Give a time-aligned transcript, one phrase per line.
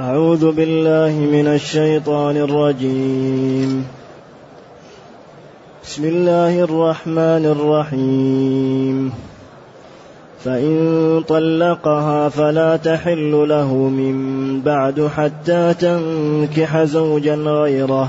[0.00, 3.86] أعوذ بالله من الشيطان الرجيم.
[5.84, 9.12] بسم الله الرحمن الرحيم.
[10.44, 18.08] فإن طلقها فلا تحل له من بعد حتى تنكح زوجا غيره.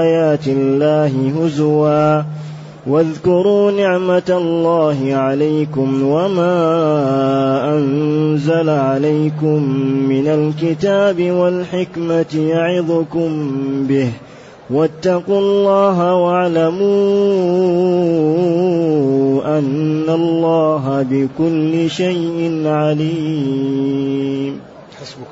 [0.47, 2.21] الله هزوا.
[2.87, 6.53] واذكروا نعمة الله عليكم وما
[7.77, 9.63] أنزل عليكم
[10.09, 13.53] من الكتاب والحكمة يعظكم
[13.87, 14.11] به.
[14.69, 16.79] واتقوا الله واعلموا
[19.57, 24.59] أن الله بكل شيء عليم.
[25.01, 25.27] حسبك.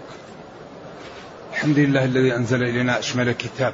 [1.53, 3.73] الحمد لله الذي أنزل إلينا أشمل كتاب.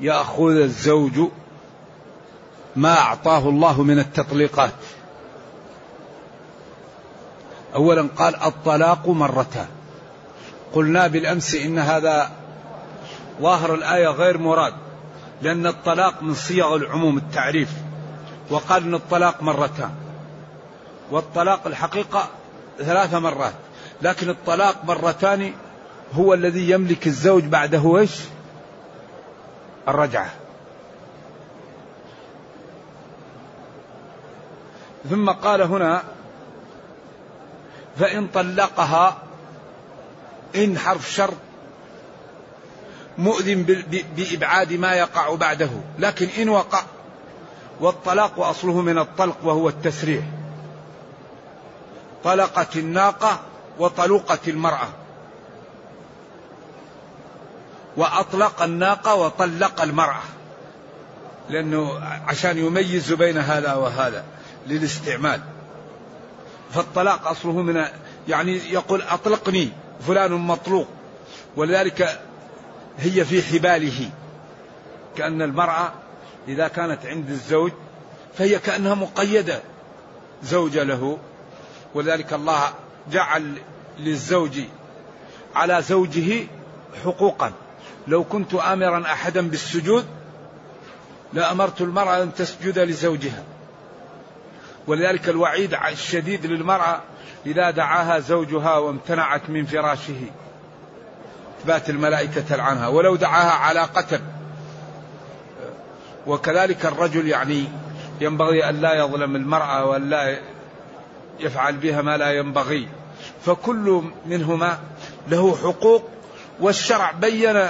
[0.00, 1.20] يأخذ الزوج
[2.76, 4.72] ما أعطاه الله من التطليقات.
[7.74, 9.66] أولا قال الطلاق مرتان.
[10.72, 12.30] قلنا بالأمس إن هذا
[13.40, 14.74] ظاهر الآية غير مراد
[15.42, 17.70] لأن الطلاق من صيغ العموم التعريف.
[18.50, 19.90] وقال أن الطلاق مرتان.
[21.10, 22.28] والطلاق الحقيقة
[22.78, 23.54] ثلاث مرات
[24.02, 25.52] لكن الطلاق مرتان
[26.12, 28.10] هو الذي يملك الزوج بعده إيش؟
[29.88, 30.30] الرجعة.
[35.10, 36.02] ثم قال هنا
[37.98, 39.16] فإن طلقها
[40.56, 41.36] إن حرف شرط
[43.18, 43.62] مؤذن
[44.16, 46.82] بإبعاد ما يقع بعده لكن إن وقع
[47.80, 50.24] والطلاق أصله من الطلق وهو التسريح.
[52.24, 53.40] طلقت الناقة
[53.78, 54.88] وطلقت المرأة.
[57.96, 60.22] وأطلق الناقة وطلق المرأة.
[61.50, 64.24] لأنه عشان يميز بين هذا وهذا
[64.66, 65.40] للاستعمال.
[66.74, 67.84] فالطلاق أصله من
[68.28, 69.68] يعني يقول أطلقني
[70.06, 70.88] فلان مطلوق.
[71.56, 72.20] ولذلك
[72.98, 74.10] هي في حباله.
[75.16, 75.92] كأن المرأة
[76.48, 77.72] إذا كانت عند الزوج
[78.38, 79.60] فهي كأنها مقيدة
[80.42, 81.18] زوجة له.
[81.94, 82.70] ولذلك الله
[83.12, 83.54] جعل
[83.98, 84.60] للزوج
[85.54, 86.46] على زوجه
[87.04, 87.52] حقوقا.
[88.08, 90.06] لو كنت آمرا أحدا بالسجود
[91.32, 93.42] لأمرت المرأة أن تسجد لزوجها.
[94.86, 97.00] ولذلك الوعيد الشديد للمرأة
[97.46, 100.20] إذا دعاها زوجها وامتنعت من فراشه.
[101.66, 102.88] بات الملائكة تلعنها.
[102.88, 104.20] ولو دعاها على قتل.
[106.26, 107.64] وكذلك الرجل يعني
[108.20, 110.38] ينبغي أن لا يظلم المرأة وأن لا
[111.40, 112.88] يفعل بها ما لا ينبغي.
[113.46, 114.78] فكل منهما
[115.28, 116.10] له حقوق
[116.60, 117.68] والشرع بين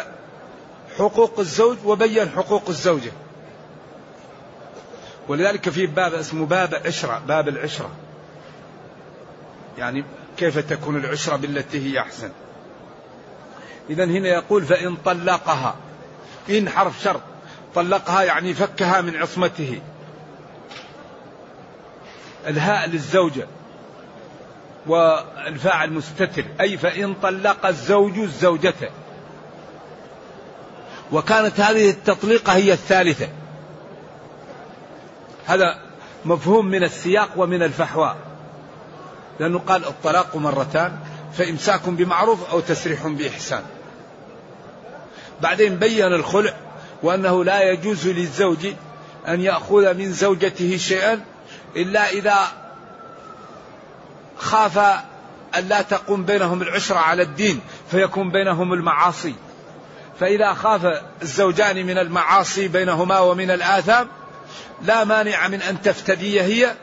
[0.98, 3.12] حقوق الزوج وبين حقوق الزوجة.
[5.28, 7.90] ولذلك في باب اسمه باب عشرة باب العشرة.
[9.78, 10.04] يعني
[10.36, 12.30] كيف تكون العشرة بالتي هي أحسن؟
[13.90, 15.74] إذا هنا يقول فإن طلقها
[16.50, 17.20] إن حرف شرط.
[17.74, 19.80] طلقها يعني فكها من عصمته.
[22.46, 23.46] الهاء للزوجة.
[24.86, 28.90] والفاعل مستتر أي فإن طلق الزوج الزوجة.
[31.12, 33.28] وكانت هذه التطليقة هي الثالثة.
[35.46, 35.78] هذا
[36.24, 38.16] مفهوم من السياق ومن الفحواء.
[39.40, 40.98] لأنه قال الطلاق مرتان
[41.32, 43.62] فإمساك بمعروف أو تسريح بإحسان.
[45.40, 46.54] بعدين بين الخلع
[47.02, 48.66] وأنه لا يجوز للزوج
[49.28, 51.20] أن يأخذ من زوجته شيئا
[51.76, 52.59] إلا إذا
[54.40, 54.78] خاف
[55.58, 57.60] أن لا تقوم بينهم العشرة على الدين
[57.90, 59.34] فيكون بينهم المعاصي.
[60.20, 64.08] فإذا خاف الزوجان من المعاصي بينهما ومن الآثام
[64.82, 66.74] لا مانع من أن تفتدي هي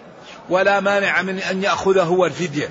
[0.50, 2.70] ولا مانع من أن يأخذ هو الفدية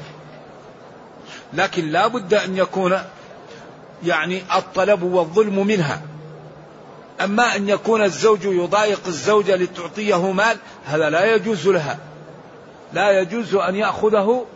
[1.52, 2.98] لكن لا بد أن يكون
[4.04, 6.02] يعني الطلب والظلم منها.
[7.24, 10.56] أما أن يكون الزوج يضايق الزوجة لتعطيه مال
[10.86, 11.98] هذا لا يجوز لها.
[12.92, 14.46] لا يجوز أن يأخذه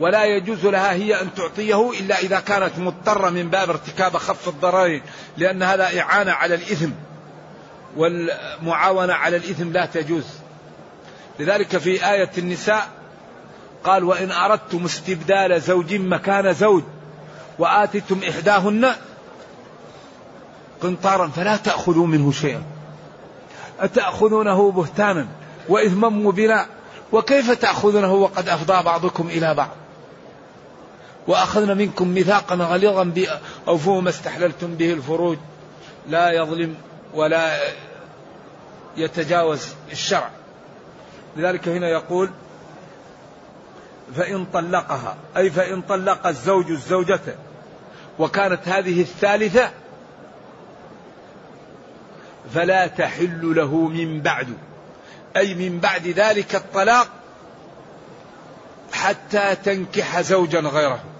[0.00, 5.02] ولا يجوز لها هي أن تعطيه إلا إذا كانت مضطرة من باب ارتكاب خف الضررين
[5.36, 6.90] لأن هذا إعانة على الإثم
[7.96, 10.24] والمعاونة على الإثم لا تجوز.
[11.38, 12.88] لذلك في آية النساء
[13.84, 16.82] قال وإن أردتم استبدال زوج مكان زوج
[17.58, 18.94] وآتتم إحداهن
[20.82, 22.62] قنطارا فلا تأخذوا منه شيئا
[23.80, 25.26] أتأخذونه بهتانا
[25.68, 26.66] وإثما مبينا؟
[27.12, 29.70] وكيف تأخذونه وقد أفضى بعضكم إلى بعض؟
[31.26, 33.12] وأخذنا منكم ميثاقا غليظا
[33.68, 35.38] أوفوا ما استحللتم به الفروج.
[36.08, 36.74] لا يظلم
[37.14, 37.58] ولا
[38.96, 40.30] يتجاوز الشرع.
[41.36, 42.30] لذلك هنا يقول
[44.16, 47.20] فإن طلقها أي فإن طلق الزوج الزوجة
[48.18, 49.70] وكانت هذه الثالثة
[52.54, 54.48] فلا تحل له من بعد.
[55.36, 57.08] أي من بعد ذلك الطلاق
[58.92, 61.13] حتى تنكح زوجا غيره.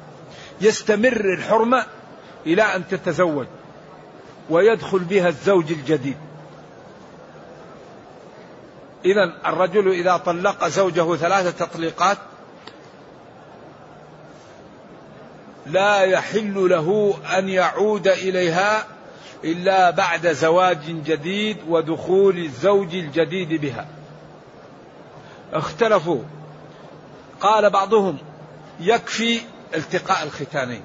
[0.60, 1.86] يستمر الحرمة
[2.46, 3.46] إلى أن تتزوج
[4.50, 6.16] ويدخل بها الزوج الجديد.
[9.04, 12.18] إذا الرجل إذا طلق زوجه ثلاثة تطليقات
[15.66, 18.86] لا يحل له أن يعود إليها
[19.44, 23.86] إلا بعد زواج جديد ودخول الزوج الجديد بها.
[25.52, 26.22] اختلفوا.
[27.40, 28.18] قال بعضهم
[28.80, 29.40] يكفي
[29.74, 30.82] التقاء الختانين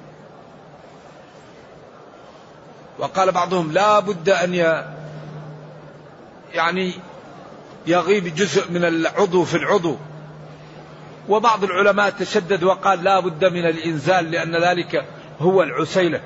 [2.98, 4.54] وقال بعضهم لا بد أن
[6.54, 6.94] يعني
[7.86, 9.96] يغيب جزء من العضو في العضو.
[11.28, 15.04] وبعض العلماء تشدد وقال لا بد من الإنزال لأن ذلك
[15.40, 16.20] هو العسيلة.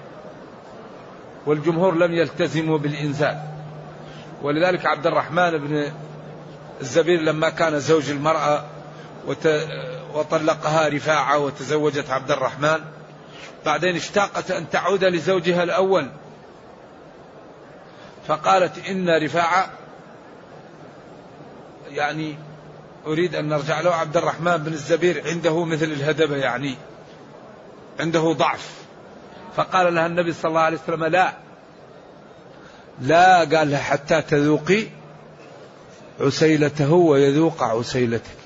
[1.46, 3.42] والجمهور لم يلتزموا بالإنزال.
[4.42, 5.92] ولذلك عبد الرحمن بن
[6.80, 8.64] الزبير لما كان زوج المرأة
[10.14, 12.78] وطلقها رفاعة وتزوجت عبد الرحمن.
[13.66, 16.10] بعدين اشتاقت أن تعود لزوجها الأول.
[18.28, 19.70] فقالت إن رفاعة
[21.90, 22.36] يعني
[23.06, 26.74] أريد أن نرجع له عبد الرحمن بن الزبير عنده مثل الهدبة يعني
[28.00, 28.70] عنده ضعف.
[29.56, 31.32] فقال لها النبي صلى الله عليه وسلم لا.
[33.00, 34.86] لا قال لها حتى تذوقي
[36.20, 38.43] عسيلته ويذوق عسيلتك.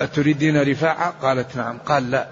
[0.00, 1.78] أتريدين رفاعة؟ قالت نعم.
[1.78, 2.28] قال لا.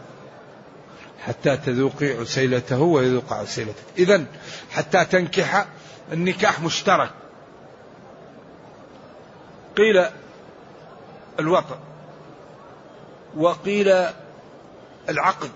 [1.27, 3.83] حتى تذوقي عسيلته ويذوق عسيلتك.
[3.99, 4.25] إذا
[4.71, 5.67] حتى تنكح
[6.13, 7.11] النكاح مشترك.
[9.77, 10.05] قيل
[11.41, 11.77] الوطن
[13.37, 14.07] وقيل
[15.09, 15.51] العقد.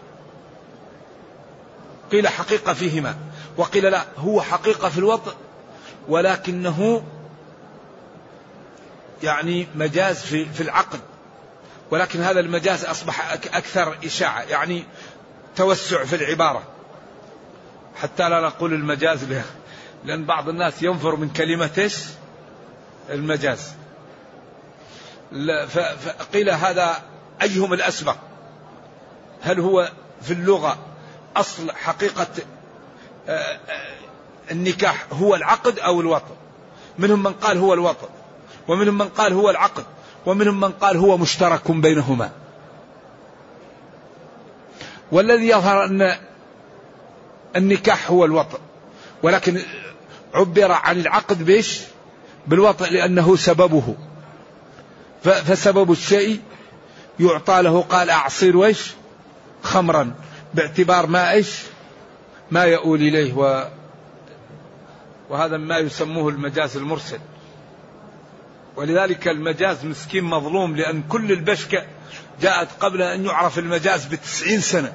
[2.13, 3.17] قيل حقيقة فيهما.
[3.57, 5.33] وقيل لا هو حقيقة في الوطن
[6.09, 7.03] ولكنه
[9.23, 11.01] يعني مجاز في, في العقد.
[11.93, 14.85] ولكن هذا المجاز أصبح أكثر إشاعة يعني
[15.57, 16.63] توسع في العبارة.
[17.97, 19.43] حتى لا نقول المجاز به
[20.05, 21.97] لأن بعض الناس ينفر من كلمة إيش؟
[23.11, 23.73] المجاز.
[25.69, 27.03] فقيل هذا
[27.43, 28.17] أيهم الأسبق؟
[29.43, 30.79] هل هو في اللغة
[31.37, 32.27] أصل حقيقة
[33.29, 33.59] آه، آه،
[34.51, 36.35] النكاح هو العقد أو الوطن؟
[36.99, 38.09] منهم من قال هو الوطن
[38.69, 39.85] ومنهم من قال هو العقد.
[40.27, 42.31] ومنهم من قال هو مشترك بينهما.
[45.13, 46.17] والذي يظهر أن
[47.57, 48.59] النكاح هو الوطن
[49.23, 49.61] ولكن
[50.35, 51.81] عبر عن العقد بيش
[52.47, 53.95] بالوطن لأنه سببه.
[55.23, 56.41] فسبب الشيء
[57.21, 58.93] يعطى له قال أعصير ويش
[59.63, 60.15] خمرا
[60.55, 61.63] باعتبار ما إيش؟
[62.51, 63.69] ما يؤول إليه و
[65.31, 67.19] وهذا ما يسموه المجاز المرسل.
[68.77, 71.83] ولذلك المجاز مسكين مظلوم لأن كل البشكة
[72.41, 74.93] جاءت قبل أن يعرف المجاز بتسعين سنة.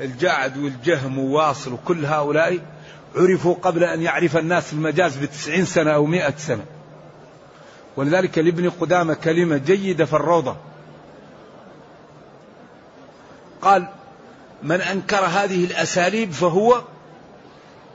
[0.00, 2.58] الجعد والجهم وواصل وكل هؤلاء
[3.16, 6.64] عرفوا قبل أن يعرف الناس المجاز بتسعين سنة أو مئة سنة.
[7.96, 10.56] ولذلك لابن قدامة كلمة جيدة في الروضة.
[13.62, 13.88] قال
[14.62, 16.82] من أنكر هذه الأساليب فهو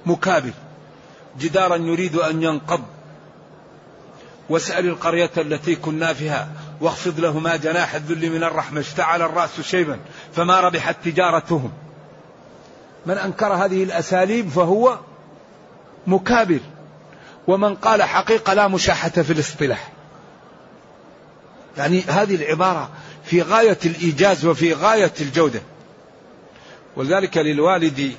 [0.05, 0.53] مكابر.
[1.39, 2.83] جدارا يريد أن ينقض
[4.49, 6.49] واسأل القرية التي كنا فيها
[6.81, 9.99] واخفض لهما جناح الذل من الرحمة اشتعل الرأس شيبا
[10.35, 11.71] فما ربحت تجارتهم.
[13.05, 14.99] من أنكر هذه الأساليب فهو
[16.07, 16.59] مكابر
[17.47, 19.91] ومن قال حقيقة لا مشاحة في الاصطلاح.
[21.77, 22.89] يعني هذه العبارة
[23.25, 25.61] في غاية الإيجاز وفي غاية الجودة.
[26.95, 28.15] ولذلك للوالد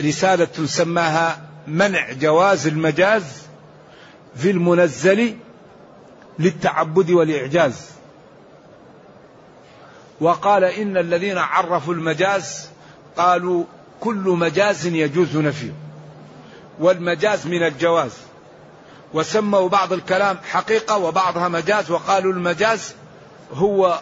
[0.00, 3.24] رسالة سماها منع جواز المجاز
[4.36, 5.36] في المنزل
[6.38, 7.90] للتعبد والإعجاز.
[10.20, 12.68] وقال إن الذين عرفوا المجاز
[13.16, 13.64] قالوا
[14.00, 15.72] كل مجاز يجوز نفيه.
[16.78, 18.12] والمجاز من الجواز.
[19.14, 22.94] وسموا بعض الكلام حقيقة وبعضها مجاز وقالوا المجاز
[23.54, 24.00] هو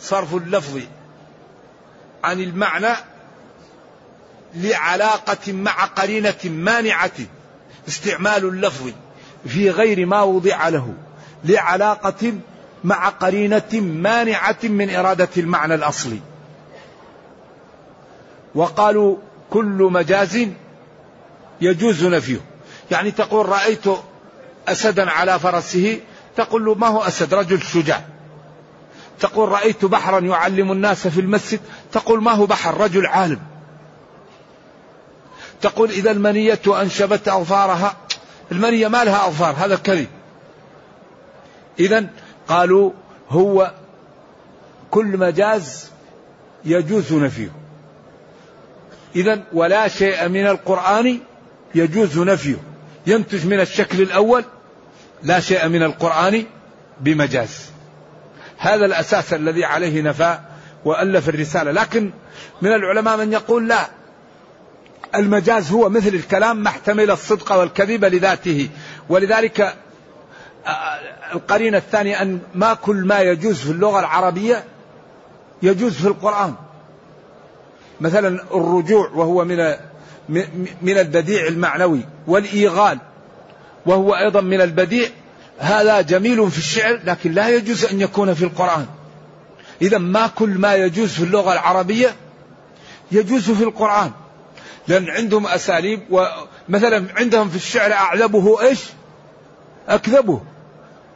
[0.00, 0.80] صرف اللفظ
[2.24, 2.96] عن المعنى
[4.54, 7.12] لعلاقة مع قرينة مانعة
[7.88, 8.90] استعمال اللفظ.
[9.46, 10.94] في غير ما وضع له
[11.44, 12.32] لعلاقة
[12.84, 16.20] مع قرينة مانعة من إرادة المعنى الأصلي.
[18.54, 19.16] وقالوا
[19.50, 20.48] كل مجاز
[21.60, 22.40] يجوز نفيه
[22.90, 23.84] يعني تقول رأيت
[24.68, 26.00] أسدا على فرسه
[26.36, 28.04] تقول له ما هو أسد؟ رجل شجاع.
[29.20, 31.60] تقول رأيت بحرا يعلم الناس في المسجد
[31.92, 33.40] تقول ما هو بحر؟ رجل عالم.
[35.60, 37.96] تقول إذا المنية أنشبت أظفارها.
[38.52, 40.08] المنية ما لها أظفار هذا كذب
[41.78, 42.06] إذا
[42.48, 42.92] قالوا
[43.30, 43.72] هو
[44.90, 45.90] كل مجاز
[46.64, 47.50] يجوز نفيه
[49.16, 51.18] إذا ولا شيء من القرآن
[51.74, 52.56] يجوز نفيه
[53.06, 54.44] ينتج من الشكل الأول
[55.22, 56.44] لا شيء من القرآن
[57.00, 57.70] بمجاز.
[58.58, 60.38] هذا الأساس الذي عليه نفى
[60.84, 61.70] وألف الرسالة.
[61.70, 62.10] لكن
[62.62, 63.88] من العلماء من يقول لا
[65.16, 68.68] المجاز هو مثل الكلام ما احتمل الصدق والكذب لذاته.
[69.08, 69.60] ولذلك
[70.66, 70.70] آه،
[71.34, 74.64] القرينة الثانية أن ما كل ما يجوز في اللغة العربية
[75.62, 76.54] يجوز في القرآن.
[78.00, 79.74] مثلا الرجوع وهو من
[80.82, 82.98] من البديع المعنوي والإيغال
[83.86, 85.08] وهو أيضا من البديع
[85.58, 88.86] هذا جميل في الشعر لكن لا يجوز أن يكون في القرآن.
[89.82, 92.14] إذا ما كل ما يجوز في اللغة العربية
[93.12, 94.10] يجوز في القرآن.
[94.88, 98.80] لأن عندهم أساليب ومثلا عندهم في الشعر أعذبه إيش؟
[99.88, 100.40] أكذبه.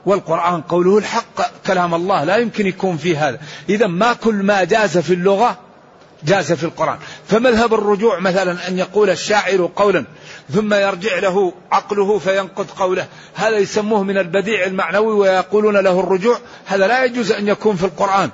[0.06, 3.38] والقرآن قوله الحق كلام الله لا يمكن يكون فيه هذا.
[3.68, 5.58] إذا ما كل ما جاز في اللغة
[6.22, 6.98] جاز في القرآن.
[7.28, 10.04] فمذهب الرجوع مثلا أن يقول الشاعر قولا
[10.54, 13.06] ثم يرجع له عقله فينقض قوله.
[13.34, 16.38] هذا يسموه من البديع المعنوي ويقولون له الرجوع.
[16.66, 18.30] هذا لا يجوز أن يكون في القرآن.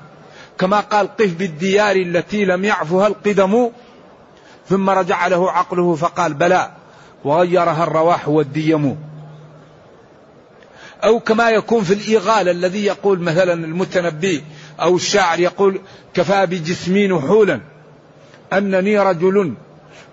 [0.59, 3.71] كما قال قف بالديار التي لم يعفها القدم
[4.69, 6.71] ثم رجع له عقله فقال بلى
[7.25, 8.97] وغيرها الرواح والديم
[11.05, 14.45] أو كما يكون في الإيغال الذي يقول مثلا المتنبي
[14.81, 15.81] أو الشاعر يقول
[16.15, 17.61] كفى بجسمي نحولا
[18.53, 19.55] أنني رجل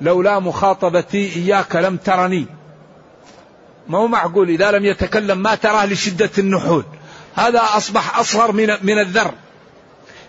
[0.02, 2.46] لولا مخاطبتي إياك لم ترني.
[3.88, 6.84] ما هو معقول؟ إذا لم يتكلم ما تراه لشدة النحول.
[7.36, 9.34] هذا أصبح أصغر من, من الذر.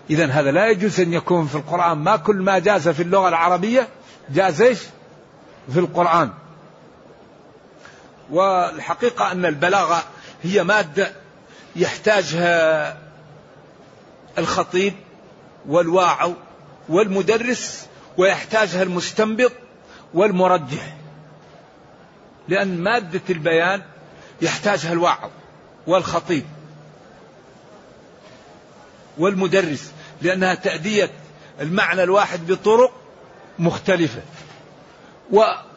[0.09, 1.97] إذا هذا لا يجوز أن يكون في القرآن.
[1.97, 3.87] ما كل ما جاز في اللغة العربية
[4.29, 4.79] جاز إيش
[5.73, 6.31] في القرآن.
[8.31, 10.03] والحقيقة أن البلاغة
[10.43, 11.11] هي مادة
[11.75, 12.97] يحتاجها
[14.37, 14.93] الخطيب
[15.67, 16.31] والواعظ
[16.89, 17.87] والمدرس
[18.17, 19.51] ويحتاجها المستنبط
[20.13, 20.97] والمرجح.
[22.47, 23.81] لأن مادة البيان
[24.41, 25.29] يحتاجها الواعظ
[25.87, 26.45] والخطيب
[29.17, 31.09] والمدرس لأنها تأدية
[31.61, 33.02] المعنى الواحد بطرق
[33.59, 34.21] مختلفة.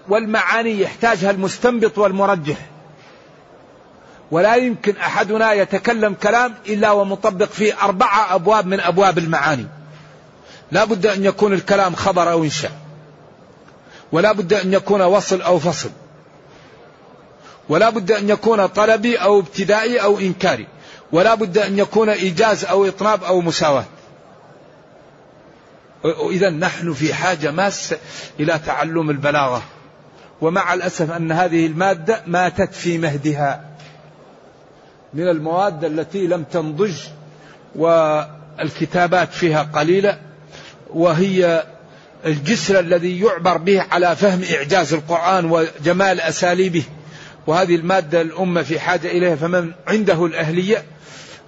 [0.09, 2.57] والمعاني يحتاجها المستنبط والمرجح.
[4.31, 9.67] ولا يمكن أحدنا يتكلم كلام إلا ومطبق فيه أربعة أبواب من أبواب المعاني.
[10.73, 12.73] لا بد أن يكون الكلام خبر أو إنشاء.
[14.13, 15.91] ولا بد أن يكون وصل أو فصل.
[17.69, 20.67] ولا بد أن يكون طلبي أو ابتدائي أو إنكاري.
[21.13, 23.85] ولا بد أن يكون إيجاز أو إطناب أو مساواة.
[26.31, 27.99] إذا نحن في حاجة ماسة
[28.41, 29.63] إلى تعلم البلاغة.
[30.41, 33.65] ومع الأسف أن هذه المادة ماتت في مهدها.
[35.15, 36.95] من المواد التي لم تنضج
[37.75, 40.19] والكتابات فيها قليلة
[40.91, 41.65] وهي
[42.27, 46.83] الجسر الذي يعبر به على فهم إعجاز القرآن وجمال أساليبه.
[47.47, 50.85] وهذه المادة الأمة في حاجة إليها فمن عنده الأهلية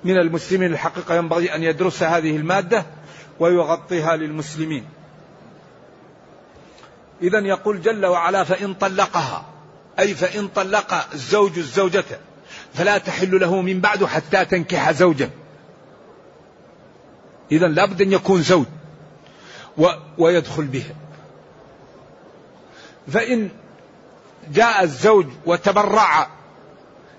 [0.05, 2.87] من المسلمين الحقيقة ينبغي أن يدرس هذه المادة.
[3.41, 4.85] ويغطيها للمسلمين.
[7.23, 9.45] إذا يقول جل وعلا فإن طلقها
[9.99, 12.05] أي فإن طلق الزوج الزوجة
[12.75, 15.31] فلا تحل له من بعد حتى تنكح زوجا.
[17.53, 18.67] إذا لابد أن يكون زوج
[19.79, 19.87] و
[20.19, 20.95] ويدخل بها
[23.13, 23.49] فإن
[24.53, 26.29] جاء الزوج وتبرع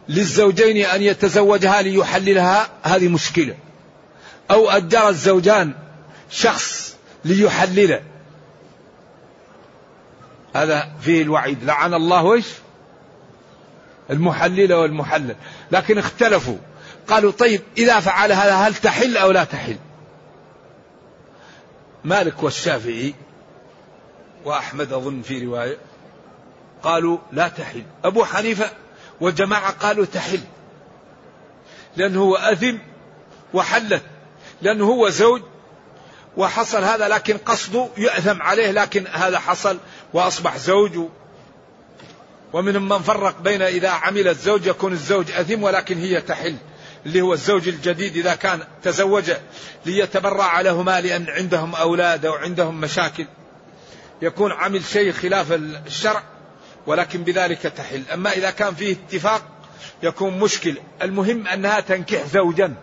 [0.10, 3.56] للزوجين أن يتزوجها ليحللها هذه مشكلة.
[4.52, 5.74] أو أجر الزوجان
[6.30, 8.02] شخص ليحلله.
[10.56, 11.64] هذا فيه الوعيد.
[11.64, 12.48] لعن الله إيش
[14.10, 15.36] المحلل والمحلل.
[15.72, 16.58] لكن اختلفوا.
[17.08, 19.78] قالوا طيب إذا فعل هذا هل تحل أو لا تحل؟
[22.04, 23.14] مالك والشافعي
[24.46, 25.78] وأحمد أظن في رواية
[26.84, 27.84] قالوا لا تحل.
[28.04, 28.72] أبو حنيفة
[29.22, 30.42] وجماعة قالوا تحل.
[31.98, 32.78] لأنه هو أثم
[33.54, 34.04] وحلت.
[34.62, 35.42] لأنه هو زوج
[36.38, 39.78] وحصل هذا لكن قصده يأثم عليه لكن هذا حصل
[40.14, 41.00] وأصبح زوج.
[42.54, 46.56] ومنهم من فرق بين إذا عمل الزوج يكون الزوج أثم ولكن هي تحل
[47.06, 49.32] اللي هو الزوج الجديد إذا كان تزوج
[49.86, 53.26] ليتبرع لهما لأن عندهم أولاد أو عندهم مشاكل.
[54.22, 56.24] يكون عمل شيء خلاف الشرع
[56.88, 58.04] ولكن بذلك تحل.
[58.14, 59.42] أما إذا كان فيه اتفاق
[60.04, 60.78] يكون مشكل.
[61.02, 62.74] المهم أنها تنكح زوجا.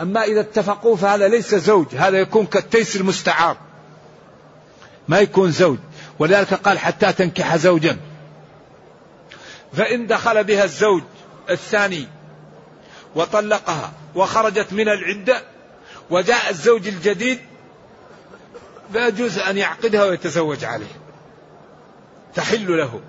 [0.00, 3.56] أما إذا اتفقوا فهذا ليس زوج هذا يكون كالتيس المستعار.
[5.08, 5.78] ما يكون زوج.
[6.18, 7.96] ولذلك قال حتى تنكح زوجا.
[9.72, 11.02] فإن دخل بها الزوج
[11.50, 12.08] الثاني
[13.14, 15.42] وطلقها وخرجت من العدة
[16.10, 17.38] وجاء الزوج الجديد
[18.92, 21.00] لا يجوز أن يعقدها ويتزوج عليه.
[22.34, 23.00] تحل له.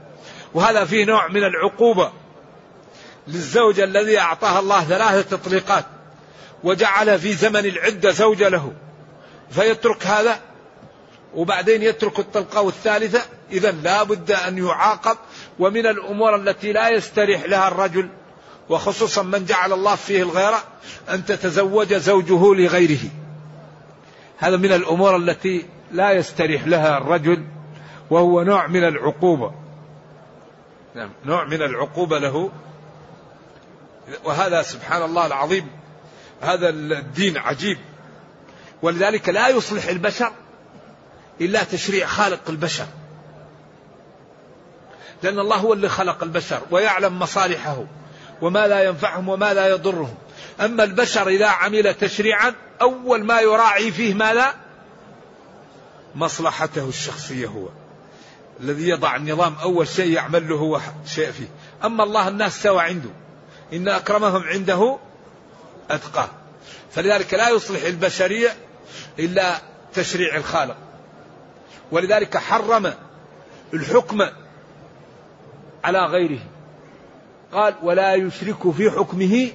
[0.53, 2.11] وهذا فيه نوع من العقوبة
[3.27, 5.85] للزوج الذي أعطاها الله ثلاثة تطليقات.
[6.63, 8.73] وجعل في زمن العدة زوجة له.
[9.49, 10.39] فيترك هذا
[11.35, 15.17] وبعدين يترك الطلقة الثالثة إذا لا بد أن يعاقب.
[15.59, 18.09] ومن الأمور التي لا يستريح لها الرجل
[18.69, 20.63] وخصوصا من جعل الله فيه الغيرة
[21.09, 23.09] أن تتزوج زوجه لغيره.
[24.37, 27.45] هذا من الأمور التي لا يستريح لها الرجل
[28.09, 29.53] وهو نوع من العقوبة.
[30.95, 32.51] نعم نوع من العقوبة له.
[34.23, 35.67] وهذا سبحان الله العظيم.
[36.41, 37.77] هذا الدين عجيب.
[38.81, 40.31] ولذلك لا يصلح البشر
[41.41, 42.85] إلا تشريع خالق البشر.
[45.23, 47.83] لأن الله هو اللي خلق البشر ويعلم مصالحه
[48.41, 50.15] وما لا ينفعهم وما لا يضرهم.
[50.61, 54.53] أما البشر إذا عمل تشريعا أول ما يراعي فيه ما لا؟
[56.15, 57.67] مصلحته الشخصية هو.
[58.59, 61.47] الذي يضع النظام أول شيء يعمل له هو شيء فيه.
[61.83, 63.09] أما الله الناس سوى عنده.
[63.73, 64.97] إن أكرمهم عنده
[65.95, 66.29] أتقاه
[66.91, 68.49] فلذلك لا يصلح البشرية
[69.19, 69.55] إلا
[69.93, 70.77] تشريع الخالق.
[71.91, 72.93] ولذلك حرم
[73.73, 74.21] الحكم
[75.83, 76.39] على غيره.
[77.53, 79.49] قال ولا يشرك في حكمه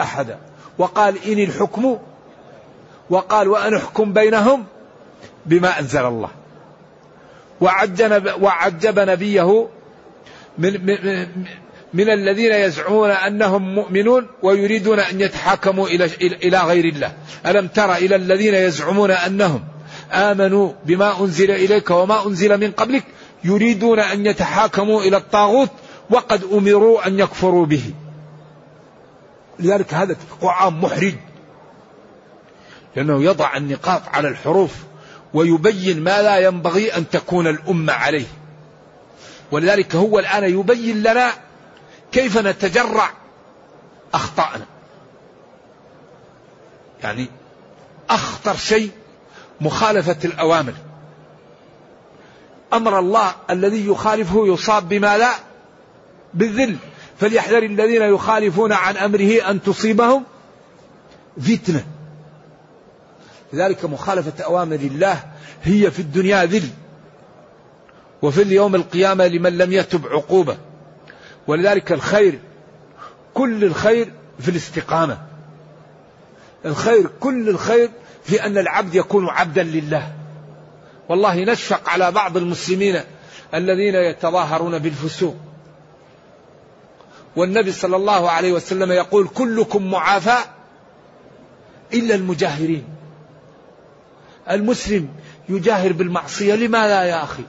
[0.00, 0.38] أحدا
[0.78, 1.98] وقال إن الحكم
[3.10, 4.64] وقال وأن أحكم بينهم
[5.46, 6.30] بما أنزل الله
[8.40, 9.68] وعجب نبيه
[10.58, 11.26] من, من,
[11.94, 17.12] من الذين يزعمون أنهم مؤمنون ويريدون أن يتحاكموا إلى, إلى غير الله.
[17.46, 19.64] ألم تر إلى الذين يزعمون أنهم
[20.12, 23.04] آمنوا بما أنزل إليك وما أنزل من قبلك
[23.44, 25.70] يريدون أن يتحاكموا إلى الطاغوت
[26.10, 27.82] وقد أمروا أن يكفروا به.
[29.58, 31.14] لذلك هذا قرآن محرج.
[32.96, 34.72] لأنه يضع النقاط على الحروف
[35.34, 38.26] ويبين ما لا ينبغي أن تكون الأمة عليه.
[39.50, 41.30] ولذلك هو الآن يبين لنا
[42.14, 43.10] كيف نتجرع
[44.14, 44.64] أخطأنا؟
[47.02, 47.28] يعني
[48.10, 48.90] أخطر شيء
[49.60, 50.74] مخالفة الأوامر.
[52.72, 55.34] أمر الله الذي يخالفه يصاب بما لا
[56.34, 56.76] بالذل.
[57.20, 60.24] فليحذر الذين يخالفون عن أمره أن تصيبهم
[61.40, 61.84] فتنة.
[63.52, 65.24] لذلك مخالفة أوامر الله
[65.62, 66.68] هي في الدنيا ذل.
[68.22, 70.56] وفي اليوم القيامة لمن لم يتب عقوبة.
[71.46, 72.38] ولذلك الخير
[73.34, 75.18] كل الخير في الاستقامة.
[76.64, 77.90] الخير كل الخير
[78.24, 80.12] في أن العبد يكون عبدا لله.
[81.08, 83.00] والله نشفق على بعض المسلمين
[83.54, 85.36] الذين يتظاهرون بالفسوق.
[87.36, 90.38] والنبي صلى الله عليه وسلم يقول كلكم معافى
[91.94, 92.84] إلا المجاهرين.
[94.50, 95.08] المسلم
[95.48, 96.54] يجاهر بالمعصية.
[96.54, 97.42] لماذا يا أخي؟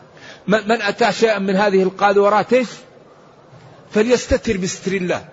[0.47, 2.67] من أتى شيئا من هذه القاذورات؟ إيش؟
[3.95, 5.25] فليستتر بستر الله.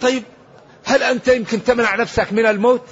[0.00, 0.22] طيب
[0.84, 2.84] هل أنت يمكن تمنع نفسك من الموت؟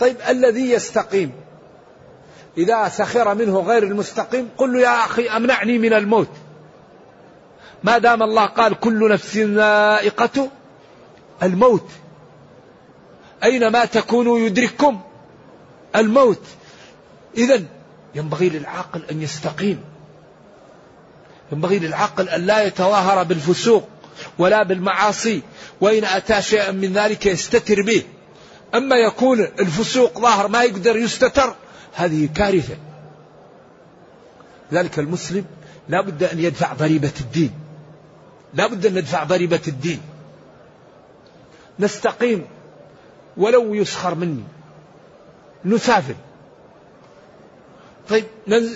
[0.00, 1.32] طيب الذي يستقيم.
[2.58, 6.28] إذا سخر منه غير المستقيم قل له يا أخي أمنعني من الموت.
[7.84, 10.50] ما دام الله قال كل نفس ذائقة
[11.42, 11.90] الموت.
[13.44, 15.00] أينما تكونوا يدرككم؟
[15.96, 16.42] الموت.
[17.36, 17.62] إذا
[18.14, 19.91] ينبغي للعاقل أن يستقيم.
[21.52, 23.88] ينبغي للعاقل أن لا يتظاهر بالفسوق
[24.38, 25.42] ولا بالمعاصي
[25.80, 28.02] وإن أتى شيئا من ذلك يستتر به.
[28.74, 31.54] أما يكون الفسوق ظاهر ما يقدر يستتر
[31.94, 32.76] هذه كارثة.
[34.72, 35.44] ذلك المسلم
[35.88, 37.52] لا بد أن يدفع ضريبة الدين.
[38.54, 40.00] لا بد أن ندفع ضريبة الدين.
[41.78, 42.46] نستقيم
[43.36, 44.44] ولو يسخر مني.
[45.64, 46.14] نسافر.
[48.08, 48.24] طيب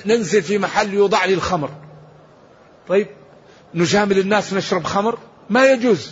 [0.06, 1.70] ننزل في محل يوضع لي الخمر.
[2.88, 3.06] طيب
[3.74, 5.18] نجامل الناس نشرب خمر؟
[5.50, 6.10] ما يجوز.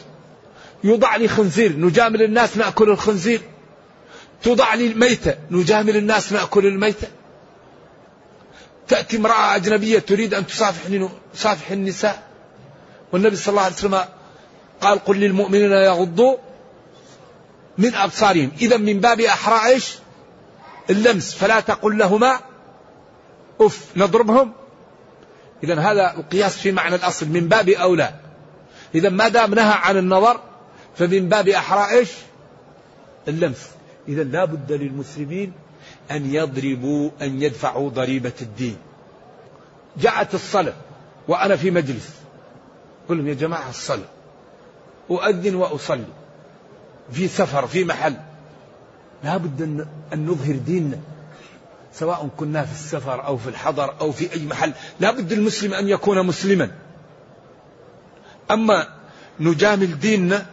[0.84, 3.40] يوضع لي خنزير نجامل الناس نأكل الخنزير.
[4.42, 7.08] توضع لي الميتة نجامل الناس نأكل الميتة.
[8.88, 12.22] تأتي امرأة أجنبية تريد أن تصافح تصافح النساء.
[13.12, 14.04] والنبي صلى الله عليه وسلم
[14.80, 16.36] قال قل للمؤمنين يغضوا
[17.78, 18.50] من أبصارهم.
[18.60, 19.94] إذا من باب أحرى إيش؟
[20.90, 21.34] اللمس.
[21.34, 22.40] فلا تقل لهما
[23.60, 24.52] أف نضربهم.
[25.62, 28.14] إذا هذا القياس في معنى الأصل من باب أولى.
[28.94, 30.40] إذا ما دام نهى عن النظر
[30.96, 32.10] فمن باب أحرى إيش؟
[33.28, 33.70] اللمس.
[34.08, 35.52] إذا لا بد للمسلمين
[36.10, 38.76] أن يضربوا أن يدفعوا ضريبة الدين.
[39.96, 40.74] جاءت الصلاة
[41.28, 42.10] وأنا في مجلس.
[43.08, 44.08] قل لهم يا جماعة الصلاة.
[45.10, 46.04] أؤذن وأصلي.
[47.12, 48.14] في سفر في محل.
[49.24, 49.62] لا بد
[50.12, 50.98] أن نظهر ديننا.
[51.94, 55.88] سواء كنا في السفر أو في الحضر أو في أي محل لا بد المسلم أن
[55.88, 56.70] يكون مسلما.
[58.50, 58.88] أما
[59.40, 60.46] نجامل ديننا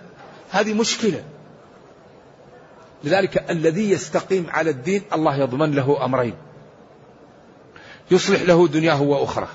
[0.51, 1.23] هذه مشكلة.
[3.03, 6.33] لذلك الذي يستقيم على الدين الله يضمن له أمرين.
[8.11, 9.47] يصلح له دنياه وأخرى.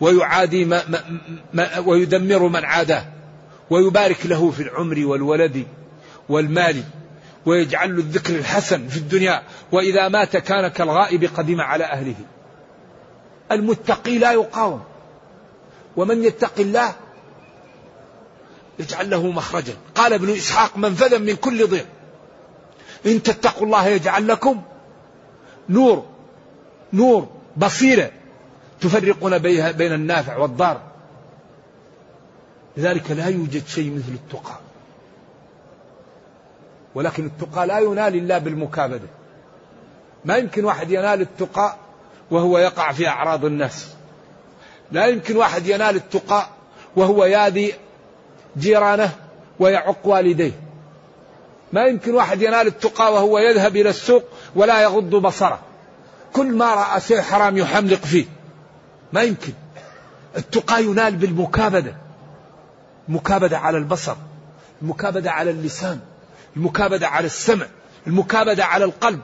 [0.00, 1.20] ويعادي ما ما
[1.52, 3.04] ما ويدمر من عاداه.
[3.70, 5.66] ويبارك له في العمر والولد
[6.28, 6.82] والمال.
[7.46, 9.42] ويجعل له الذكر الحسن في الدنيا.
[9.72, 12.14] وإذا مات كان كالغائب قدم على أهله.
[13.52, 14.82] المتقي لا يقاوم.
[15.96, 16.94] ومن يتق الله
[18.78, 19.74] يجعل له مخرجا.
[19.94, 21.86] قال ابن إسحاق منفذا من كل ضيق.
[23.06, 24.62] إن تتقوا الله يجعل لكم
[25.68, 26.06] نور.
[26.92, 28.10] نور بصيرة.
[28.80, 29.38] تفرقون
[29.72, 30.80] بين النافع والضار.
[32.76, 34.58] لذلك لا يوجد شيء مثل التقى.
[36.94, 39.08] ولكن التقى لا ينال إلا بالمكابدة.
[40.24, 41.76] ما يمكن واحد ينال التقى
[42.30, 43.86] وهو يقع في أعراض الناس
[44.92, 46.46] لا يمكن واحد ينال التقى
[46.96, 47.74] وهو ياذي
[48.58, 49.10] جيرانه
[49.60, 50.52] ويعق والديه.
[51.72, 54.24] ما يمكن واحد ينال التقى وهو يذهب إلى السوق
[54.56, 55.58] ولا يغض بصره.
[56.32, 58.24] كل ما رأى شيء حرام يحملق فيه.
[59.12, 59.52] ما يمكن.
[60.36, 61.96] التقى ينال بالمكابدة.
[63.08, 64.16] المكابدة على البصر.
[64.82, 66.00] المكابدة على اللسان.
[66.56, 67.66] المكابدة على السمع
[68.06, 69.20] المكابدة على القلب.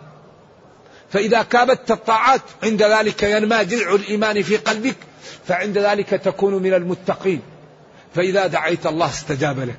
[1.11, 4.97] فإذا كابدت الطاعات عند ذلك ينمى جذع الإيمان في قلبك
[5.47, 7.43] فعند ذلك تكون من المتقين.
[8.15, 9.79] فإذا دعيت الله استجاب لك.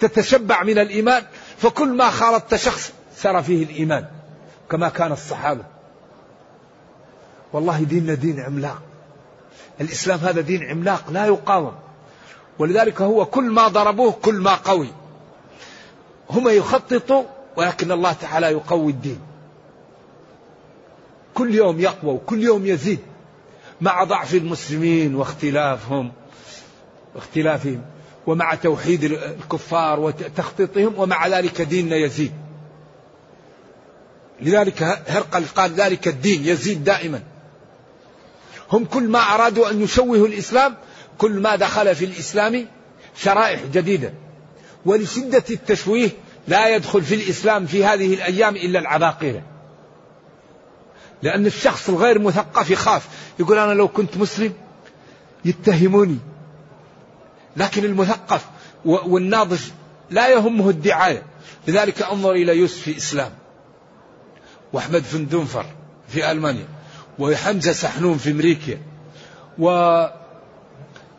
[0.00, 1.22] تتشبع من الإيمان
[1.58, 4.06] فكل ما خالطت شخص سر فيه الإيمان
[4.70, 5.64] كما كان الصحابة.
[7.52, 8.82] والله ديننا دين عملاق.
[9.80, 11.74] الإسلام هذا دين عملاق لا يقاوم.
[12.58, 14.88] ولذلك هو كل ما ضربوه كل ما قوي.
[16.30, 17.24] هم يخططوا
[17.56, 19.20] ولكن الله تعالى يقوي الدين.
[21.34, 22.98] كل يوم يقوى وكل يوم يزيد
[23.80, 26.12] مع ضعف المسلمين واختلافهم
[27.14, 27.82] واختلافهم
[28.26, 32.32] ومع توحيد الكفار وتخطيطهم ومع ذلك ديننا يزيد.
[34.40, 37.22] لذلك هرقل قال ذلك الدين يزيد دائما.
[38.72, 40.74] هم كل ما أرادوا أن يشوهوا الإسلام
[41.18, 42.66] كل ما دخل في الإسلام
[43.16, 44.12] شرائح جديدة.
[44.86, 46.10] ولشدة التشويه
[46.48, 49.42] لا يدخل في الإسلام في هذه الأيام إلا العباقرة
[51.22, 53.08] لأن الشخص الغير مثقف يخاف.
[53.40, 54.52] يقول أنا لو كنت مسلم
[55.44, 56.18] يتهموني.
[57.56, 58.46] لكن المثقف
[58.84, 59.60] والناضج
[60.10, 61.22] لا يهمه الدعاية.
[61.68, 63.32] لذلك أنظر إلى يوسف في إسلام
[64.72, 65.66] وأحمد فندونفر
[66.08, 66.68] في ألمانيا
[67.18, 68.78] وحمزة سحنون في أمريكا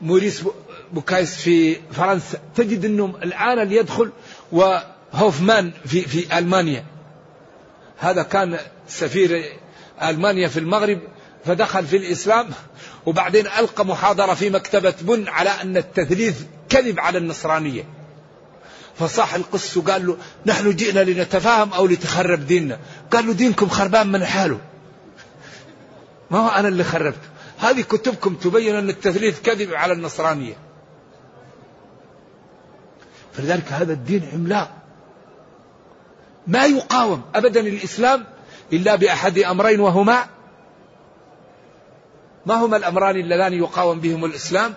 [0.01, 0.43] وموريس
[0.96, 4.12] بوكايس في فرنسا تجد أنهم الآن اللي يدخل
[4.52, 6.86] وهوفمان في, في ألمانيا.
[7.98, 9.44] هذا كان سفير
[10.04, 11.00] ألمانيا في المغرب
[11.46, 12.50] فدخل في الإسلام
[13.06, 17.84] وبعدين ألقى محاضرة في مكتبة بن على أن التثليث كذب على النصرانية.
[19.00, 22.80] فصاح القس وقال له نحن جئنا لنتفاهم أو لتخرب ديننا.
[23.12, 24.60] قال له دينكم خربان من حاله.
[26.32, 27.28] ما هو أنا اللي خربته؟
[27.60, 30.64] هذه كتبكم تبين أن التثليث كذب على النصرانية.
[33.38, 34.71] فلذلك هذا الدين عملاق.
[36.48, 38.26] ما يقاوم أبدا الإسلام
[38.74, 40.28] إلا بأحد أمرين وهما.
[42.45, 44.74] ما هما الأمران اللذان يقاوم بهم الإسلام؟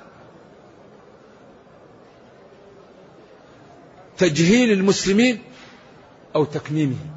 [4.19, 5.43] تجهيل المسلمين
[6.37, 7.11] أو تكميمهم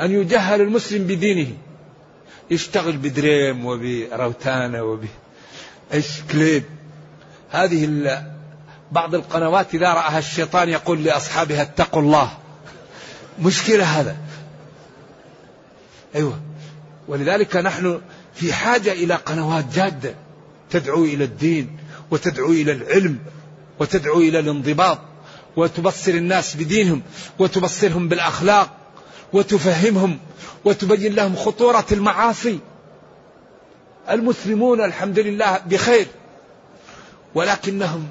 [0.00, 1.56] أن يجهل المسلم بدينه.
[2.50, 5.04] يشتغل بدريم وبروتانا وب
[6.32, 6.64] كليب
[7.50, 7.84] هذه
[8.92, 12.30] بعض القنوات إذا رأها الشيطان يقول لأصحابها اتقوا الله.
[13.42, 14.16] مشكلة هذا.
[16.14, 16.40] أيوة.
[17.08, 18.00] ولذلك نحن
[18.34, 20.14] في حاجة إلى قنوات جادة
[20.70, 21.76] تدعو إلى الدين
[22.10, 23.18] وتدعو إلى العلم
[23.80, 24.98] وتدعو إلى الانضباط
[25.56, 27.02] وتبصر الناس بدينهم
[27.38, 28.70] وتبصرهم بالأخلاق
[29.32, 30.18] وتفهمهم
[30.64, 32.58] وتبين لهم خطورة المعاصي.
[34.10, 36.06] المسلمون الحمد لله بخير.
[37.34, 38.08] ولكنهم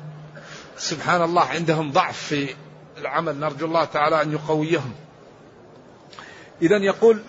[0.78, 2.56] سبحان الله عندهم ضعف في
[2.98, 3.40] العمل.
[3.40, 4.92] نرجو الله تعالى أن يقويهم.
[6.62, 7.22] إذا يقول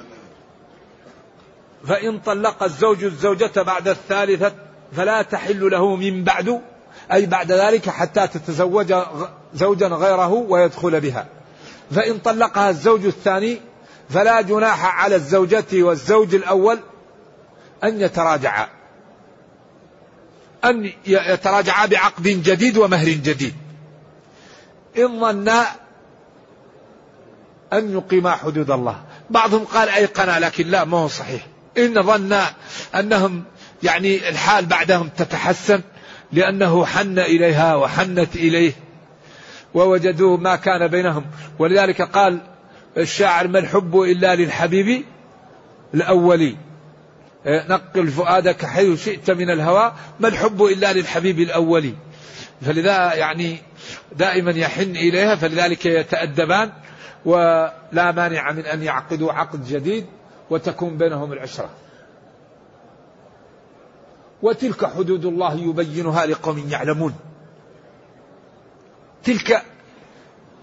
[1.84, 4.52] فإن طلق الزوج الزوجة بعد الثالثة
[4.96, 6.60] فلا تحل له من بعد
[7.12, 8.94] أي بعد ذلك حتى تتزوج
[9.54, 11.26] زوجا غيره ويدخل بها.
[11.90, 13.60] فإن طلقها الزوج الثاني
[14.10, 16.78] فلا جناح على الزوجة والزوج الأول
[17.84, 18.75] أن يتراجعا.
[20.70, 23.54] أن يتراجعا بعقد جديد ومهر جديد.
[24.98, 25.66] إن ظنا
[27.72, 29.02] أن يقيما حدود الله.
[29.30, 31.46] بعضهم قال أيقنا لكن لا ما هو صحيح.
[31.78, 32.46] إن ظنا
[32.94, 33.44] أنهم
[33.82, 35.80] يعني الحال بعدهم تتحسن
[36.32, 38.72] لأنه حن إليها وحنت إليه
[39.74, 41.24] ووجدوا ما كان بينهم.
[41.58, 42.38] ولذلك قال
[42.96, 45.04] الشاعر ما الحب إلا للحبيب
[45.94, 46.56] الأولي.
[47.46, 51.94] نقل فؤادك حيث شئت من الهوى ما الحب إلا للحبيب الأولي
[52.60, 53.58] فلذا يعني
[54.12, 56.72] دائما يحن إليها فلذلك يتأدبان
[57.24, 60.06] ولا مانع من أن يعقدوا عقد جديد
[60.50, 61.70] وتكون بينهم العشرة.
[64.42, 67.14] وتلك حدود الله يبينها لقوم يعلمون.
[69.24, 69.62] تلك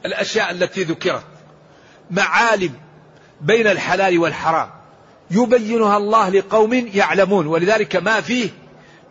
[0.05, 1.25] الأشياء التي ذكرت
[2.11, 2.73] معالم
[3.41, 4.69] بين الحلال والحرام.
[5.33, 7.47] يبينها الله لقوم يعلمون.
[7.47, 8.49] ولذلك ما فيه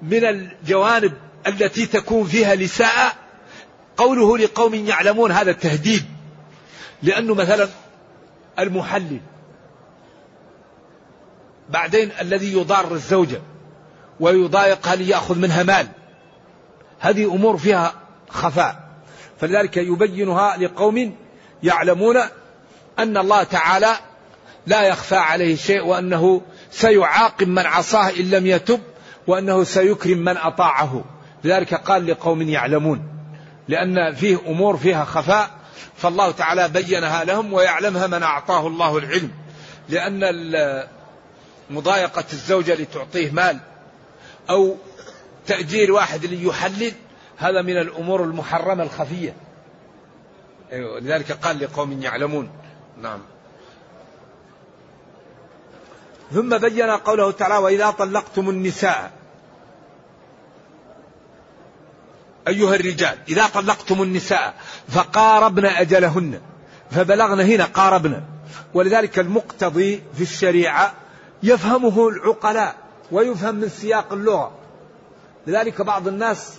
[0.03, 1.13] من الجوانب
[1.47, 3.17] التي تكون فيها لساء
[3.97, 5.33] قوله لقوم يعلمون.
[5.33, 6.05] هذا تهديد
[7.03, 7.69] لأنه مثلا
[8.59, 9.21] المحلل
[11.69, 13.41] بعدين الذي يضار الزوجة
[14.21, 15.89] ويضايقها ليأخذ منها مال
[17.01, 17.95] هذه أمور فيها
[18.29, 18.83] خفاء.
[19.41, 21.17] فلذلك يبينها لقوم
[21.63, 22.17] يعلمون
[22.99, 23.97] أن الله تعالى
[24.67, 28.81] لا يخفى عليه شيء وأنه سيعاقب من عصاه إن لم يتب
[29.27, 31.05] وأنه سيكرم من أطاعه.
[31.45, 33.09] لذلك قال لقوم يعلمون.
[33.69, 35.51] لأن فيه أمور فيها خفاء
[35.97, 39.31] فالله تعالى بينها لهم ويعلمها من أعطاه الله العلم.
[39.89, 40.23] لأن
[41.71, 43.59] مضايقة الزوجة لتعطيه مال
[44.51, 44.77] أو
[45.47, 46.93] تأجير واحد ليحلل
[47.37, 49.37] هذا من الأمور المحرمة الخفية.
[50.73, 52.51] أيوة لذلك قال لقوم يعلمون.
[53.03, 53.21] نعم.
[56.35, 59.13] ثم بين قوله تعالى وإذا طلقتم النساء.
[62.49, 64.55] أيها الرجال إذا طلقتم النساء
[64.89, 66.41] فقاربن أجلهن
[66.91, 68.23] فبلغن هنا قاربن
[68.75, 70.95] ولذلك المقتضي في الشريعة
[71.43, 72.75] يفهمه العقلاء
[73.13, 74.53] ويفهم من سياق اللغة.
[75.47, 76.55] لذلك بعض الناس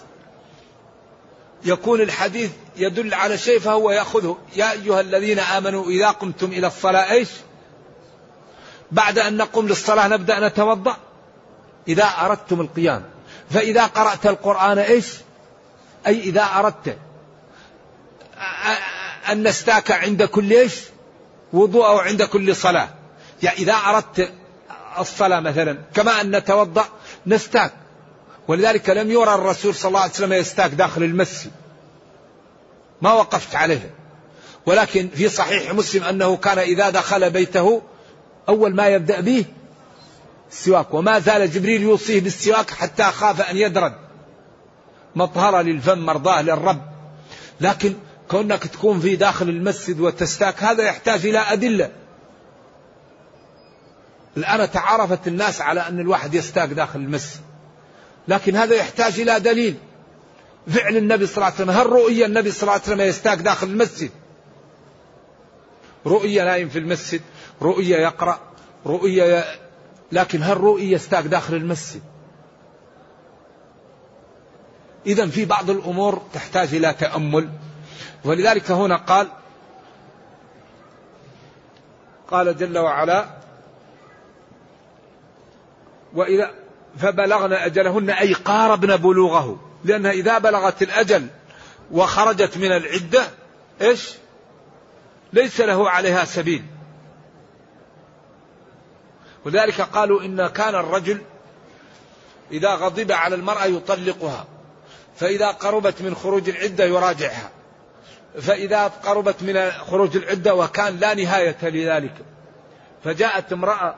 [1.66, 4.38] يكون الحديث يدل على شيء فهو يأخذه.
[4.56, 7.30] يا أيها الذين آمنوا إذا قمتم إلى الصلاة إيش؟
[8.94, 10.98] بعد أن نقوم للصلاة نبدأ نتوضأ.
[11.88, 13.04] إذا أردتم القيام.
[13.50, 15.08] فإذا قرأت القرآن إيش؟
[16.08, 16.98] أي إذا أردت.
[19.32, 20.76] أن نستاك عند كل إيش؟
[21.54, 22.90] وضوء أو عند كل صلاة.
[23.44, 24.32] يعني إذا أردت
[25.00, 26.86] الصلاة مثلا كما أن نتوضأ
[27.28, 27.74] نستاك.
[28.48, 31.52] ولذلك لم يرى الرسول صلى الله عليه وسلم يستاك داخل المسجد.
[33.02, 33.96] ما وقفت عليه.
[34.66, 37.82] ولكن في صحيح مسلم أنه كان إذا دخل بيته
[38.50, 39.46] أول ما يبدأ به
[40.52, 43.94] السواك وما زال جبريل يوصيه بالسواك حتى خاف أن يدرد
[45.16, 46.82] مطهرة للفم مرضاة للرب.
[47.62, 47.94] لكن
[48.30, 51.92] كونك تكون في داخل المسجد وتستاك هذا يحتاج إلى أدلة.
[54.38, 57.42] الآن تعارفت الناس على أن الواحد يستاك داخل المسجد.
[58.28, 59.76] لكن هذا يحتاج إلى دليل.
[60.68, 63.68] فعل النبي صلى الله عليه وسلم هل رؤية النبي صلى الله عليه وسلم يستاك داخل
[63.68, 64.10] المسجد؟
[66.06, 67.22] رؤية نايم في المسجد.
[67.63, 68.39] رؤية يقرأ
[68.86, 69.45] رؤية
[70.12, 72.02] لكن هالرؤي يستاق داخل المسجد؟
[75.06, 77.49] إذا في بعض الأمور تحتاج إلى تأمل.
[78.26, 79.28] ولذلك هنا قال
[82.32, 83.26] قال جل وعلا
[86.13, 86.52] وإذا
[86.97, 89.60] فبلغن أجلهن أي قاربن بلوغه.
[89.84, 91.28] لأنها إذا بلغت الأجل
[91.91, 93.23] وخرجت من العدة
[93.82, 94.13] إيش؟
[95.34, 96.63] ليس له عليها سبيل.
[99.46, 101.22] ولذلك قالوا إن كان الرجل
[102.52, 104.46] إذا غضب على المرأة يطلقها
[105.16, 107.50] فإذا قربت من خروج العدة يراجعها
[108.42, 112.14] فإذا قربت من خروج العدة وكان لا نهاية لذلك
[113.04, 113.96] فجاءت امرأة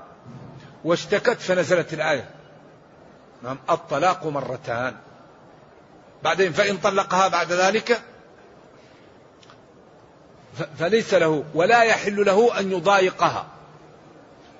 [0.83, 2.29] واشتكت فنزلت الآية
[3.43, 4.95] نعم الطلاق مرتان.
[6.23, 8.01] بعدين فإن طلقها بعد ذلك
[10.79, 13.47] فليس له ولا يحل له أن يضايقها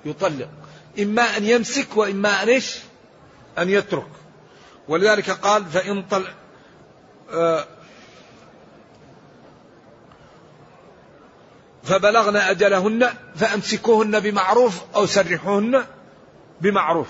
[0.04, 0.48] يطلق.
[0.98, 2.78] إما أن يمسك وإما أن إيش؟
[3.58, 4.08] أن يترك.
[4.88, 6.26] ولذلك قال فإن طل
[7.30, 7.66] آه
[11.82, 15.84] فبلغن أجلهن فأمسكوهن بمعروف أو سرحوهن
[16.60, 17.08] بمعروف.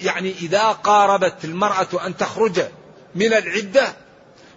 [0.00, 2.60] يعني إذا قاربت المرأة أن تخرج
[3.14, 3.94] من العدة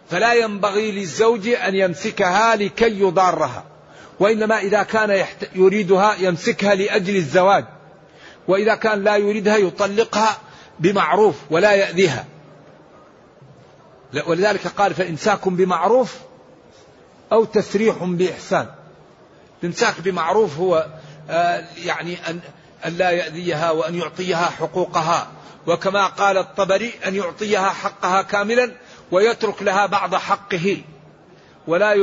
[0.09, 3.76] فلا ينبغي للزوج أن يمسكها لكي يضارها.
[4.19, 5.25] وإنما إذا كان
[5.55, 7.65] يريدها يمسكها لأجل الزواج.
[8.47, 10.37] وإذا كان لا يريدها يطلقها
[10.79, 12.25] بمعروف ولا يأذيها.
[14.27, 16.15] ولذلك قال فإمساك بمعروف
[17.31, 18.67] أو تسريح بإحسان.
[19.63, 20.87] الإمساك بمعروف هو
[21.29, 22.39] آه، يعني أن
[22.85, 25.27] أن لا يأذيها وأن يعطيها حقوقها.
[25.67, 28.71] وكما قال الطبري أن يعطيها حقها كاملا
[29.11, 30.81] ويترك لها بعض حقه.
[31.67, 31.93] ولا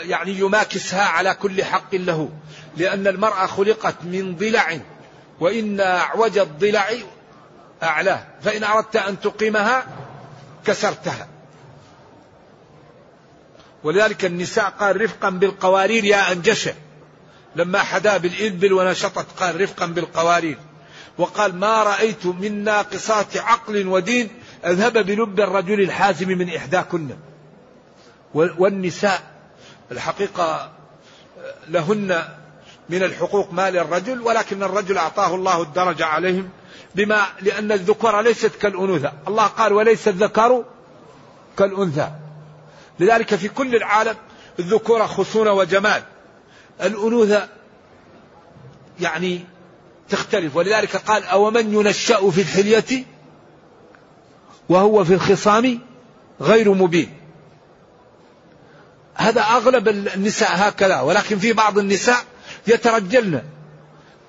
[0.00, 2.30] يعني يماكسها على كل حق له.
[2.76, 4.80] لأن المرأة خلقت من ضلع
[5.40, 6.90] وإن أعوج الضلع
[7.82, 8.26] أعلاه.
[8.42, 9.86] فإن أردت أن تقيمها
[10.66, 11.28] كسرتها.
[13.84, 16.74] ولذلك النساء قال رفقا بالقوارير يا أنجشة.
[17.56, 20.58] لما حدا بالإبل ونشطت قال رفقا بالقوارير.
[21.18, 24.28] وقال ما رأيت من ناقصات عقل ودين
[24.66, 27.16] أذهب بلب الرجل الحازم من إحداكن.
[28.34, 29.22] والنساء.
[29.92, 30.70] الحقيقة
[31.68, 32.22] لهن
[32.88, 36.48] من الحقوق ما للرجل ولكن الرجل أعطاه الله الدرجة عليهم
[36.94, 39.12] بما لأن الذكور ليست كالأنوثة.
[39.28, 40.64] الله قال وليس الذكر
[41.58, 42.10] كالأنثى
[43.00, 44.16] لذلك في كل العالم
[44.58, 46.02] الذكورة خصونة وجمال.
[46.82, 47.48] الأنوثة
[49.00, 49.44] يعني
[50.08, 50.56] تختلف.
[50.56, 53.04] ولذلك قال أو من ينشأ في الحلية
[54.68, 55.78] وهو في الخصام
[56.40, 57.23] غير مبين
[59.14, 62.18] هذا أغلب النساء هكذا ولكن في بعض النساء
[62.66, 63.42] يترجلن.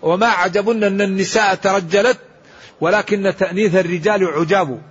[0.02, 2.18] وما عجبن أن النساء ترجلت
[2.82, 4.82] ولكن تأنيث الرجال عجاب.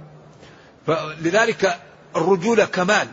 [0.86, 1.78] فلذلك
[2.16, 3.08] الرجولة كمال.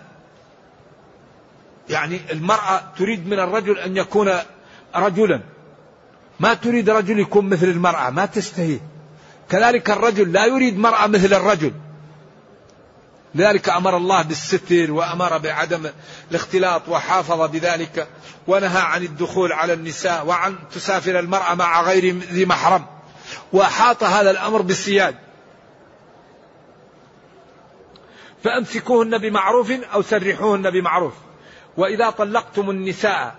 [1.89, 4.31] يعني المرأة تريد من الرجل أن يكون
[4.95, 5.41] رجلا.
[6.39, 8.79] ما تريد رجل يكون مثل المرأة ما تستهي.
[9.49, 11.71] كذلك الرجل لا يريد مرأة مثل الرجل.
[13.35, 15.89] لذلك أمر الله بالستر وأمر بعدم
[16.31, 18.07] الاختلاط وحافظ بذلك
[18.47, 22.85] ونهى عن الدخول على النساء وعن تسافر المرأة مع غير ذي محرم
[23.53, 25.15] وأحاط هذا الأمر بالسياد.
[28.43, 31.13] فأمسكوهن بمعروف أو سرحوهن بمعروف.
[31.77, 33.35] وإذا طلقتم النساء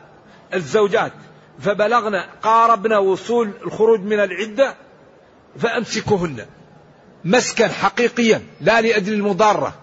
[0.55, 1.12] الزوجات
[1.61, 4.76] فبلغن قاربن وصول الخروج من العدة
[5.59, 6.46] فأمسكوهن.
[7.24, 9.82] مسكا حقيقيا لا لأجل المضارة.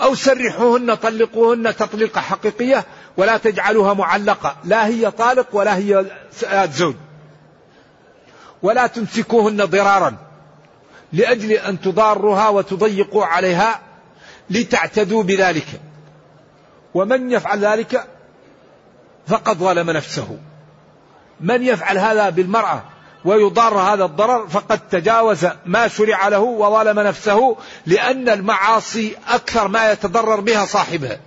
[0.00, 2.84] أو سرحوهن طلقوهن تطليقة حقيقية
[3.16, 4.56] ولا تجعلوها معلقة.
[4.64, 6.04] لا هي طالق ولا هي
[6.72, 6.94] زوج.
[8.62, 10.16] ولا تمسكوهن ضرارا
[11.12, 13.80] لأجل أن تضاروها وتضيقوا عليها
[14.50, 15.80] لتعتدوا بذلك.
[16.94, 18.06] ومن يفعل ذلك
[19.26, 20.38] فقد ظلم نفسه.
[21.40, 22.82] من يفعل هذا بالمرأة
[23.24, 27.56] ويضار هذا الضرر فقد تجاوز ما شرع له وظلم نفسه
[27.86, 31.20] لأن المعاصي أكثر ما يتضرر بها صاحبها.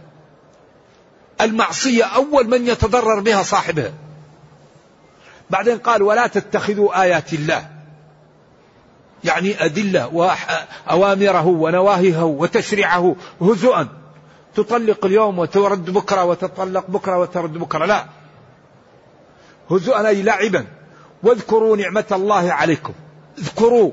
[1.41, 3.93] المعصية أول من يتضرر بها صاحبها.
[5.49, 7.67] بعدين قال ولا تتخذوا آيات الله.
[9.23, 13.87] يعني أدلة وأوامره ونواهيه وتشريعه هزؤا.
[14.55, 17.85] تطلق اليوم وترد بكرة وتطلق بكرة وترد بكرة.
[17.85, 18.05] لا.
[19.71, 20.65] هزؤا أي لعبا
[21.25, 22.93] واذكروا نعمة الله عليكم.
[23.37, 23.91] اذكروا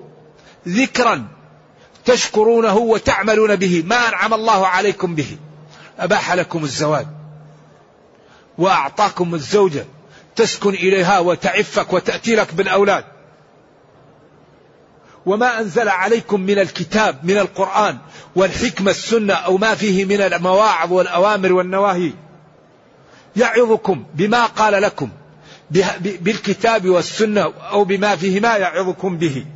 [0.68, 1.28] ذكرا
[2.04, 3.82] تشكرونه وتعملون به.
[3.86, 5.36] ما أنعم الله عليكم به.
[5.98, 7.06] أباح لكم الزواج
[8.58, 9.84] وأعطاكم الزوجة.
[10.36, 13.04] تسكن إليها وتعفك وتأتي لك بالأولاد.
[15.26, 17.98] وما أنزل عليكم من الكتاب من القرآن
[18.36, 22.12] والحكمة السنة أو ما فيه من المواعظ والأوامر والنواهي.
[23.36, 25.08] يعظكم بما قال لكم.
[26.00, 29.46] بالكتاب والسنة أو بما فيهما يعظكم به.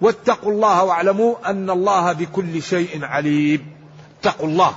[0.00, 3.72] واتقوا الله واعلموا أن الله بكل شيء عليم.
[4.20, 4.76] اتقوا الله.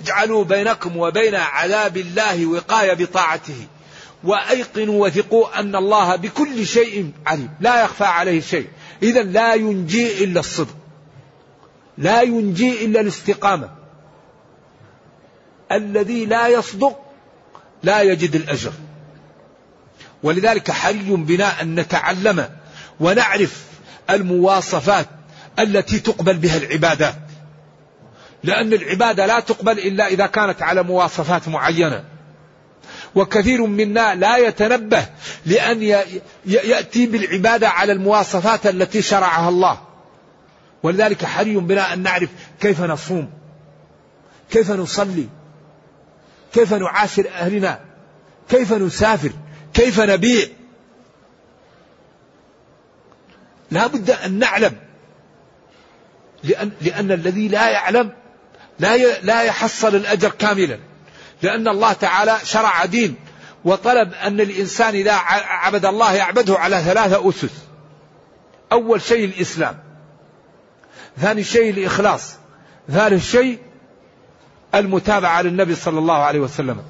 [0.00, 3.66] اجعلوا بينكم وبين عذاب الله وقاية بطاعته.
[4.24, 7.50] وأيقنوا وثقوا أن الله بكل شيء عليم.
[7.60, 8.68] لا يخفى عليه شيء.
[9.02, 10.76] إذا لا ينجي إلا الصدق.
[11.98, 13.70] لا ينجي إلا الاستقامة.
[15.72, 16.98] الذي لا يصدق
[17.82, 18.72] لا يجد الأجر.
[20.22, 22.48] ولذلك حري بنا أن نتعلم
[23.00, 23.62] ونعرف
[24.10, 25.06] المواصفات
[25.58, 27.14] التي تقبل بها العبادات.
[28.44, 32.04] لأن العبادة لا تقبل إلا إذا كانت على مواصفات معينة.
[33.14, 35.06] وكثير منا لا يتنبه
[35.46, 35.82] لأن
[36.46, 39.78] يأتي بالعبادة على المواصفات التي شرعها الله.
[40.82, 42.28] ولذلك حري بنا أن نعرف
[42.60, 43.30] كيف نصوم
[44.50, 45.28] كيف نصلي
[46.54, 47.80] كيف نعاشر أهلنا
[48.48, 49.30] كيف نسافر
[49.74, 50.46] كيف نبيع؟
[53.70, 54.76] لا بد أن نعلم.
[56.44, 58.12] لأن, لأن الذي لا يعلم
[58.78, 60.78] لا لا يحصل الأجر كاملا.
[61.42, 63.16] لأن الله تعالى شرع دين
[63.64, 65.12] وطلب أن الإنسان إذا
[65.46, 67.52] عبد الله يعبده على ثلاثة أسس.
[68.72, 69.78] أول شيء الإسلام.
[71.20, 72.34] ثاني شيء الإخلاص.
[72.90, 73.58] ثالث شيء
[74.74, 76.82] المتابعة للنبي صلى الله عليه وسلم.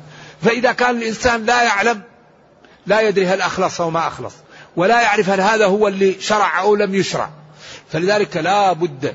[0.43, 2.03] فإذا كان الإنسان لا يعلم
[2.87, 4.35] لا يدري هل أخلص أو ما أخلص
[4.77, 7.31] ولا يعرف هل هذا هو اللي شرع أو لم يشرع.
[7.89, 9.15] فلذلك لا بد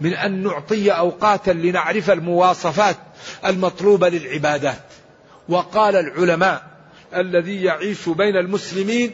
[0.00, 2.96] من أن نعطي أوقاتا لنعرف المواصفات
[3.46, 4.82] المطلوبة للعبادات.
[5.48, 6.66] وقال العلماء
[7.14, 9.10] الذي يعيش بين المسلمين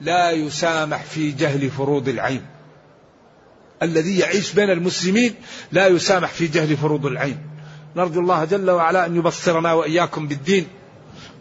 [0.00, 2.46] لا يسامح في جهل فروض العين.
[3.82, 5.34] الذي يعيش بين المسلمين
[5.72, 7.38] لا يسامح في جهل فروض العين.
[7.96, 10.66] نرجو الله جل وعلا أن يبصرنا وإياكم بالدين.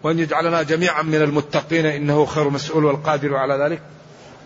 [0.08, 3.82] وأن يجعلنا جميعا من المتقين إنه خير مسؤول والقادر على ذلك.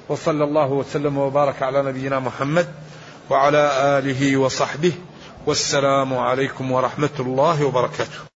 [0.10, 2.68] وصلى الله وسلم وبارك على نبينا محمد
[3.30, 4.94] وعلى آله وصحبه.
[5.46, 8.31] والسلام عليكم ورحمة الله وبركاته.